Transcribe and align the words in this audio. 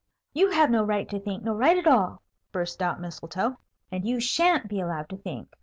"You 0.33 0.49
have 0.49 0.71
no 0.71 0.83
right 0.83 1.07
to 1.09 1.19
think, 1.19 1.43
no 1.43 1.53
right 1.53 1.77
at 1.77 1.85
all!" 1.85 2.23
burst 2.51 2.81
out 2.81 2.99
Mistletoe. 2.99 3.57
"And 3.91 4.03
you 4.03 4.19
sha'n't 4.19 4.67
be 4.67 4.79
allowed 4.79 5.09
to 5.09 5.17
think. 5.17 5.55